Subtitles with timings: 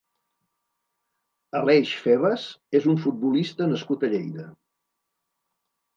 [1.59, 2.47] Aleix Febas
[2.81, 4.51] és un futbolista nascut a Lleida.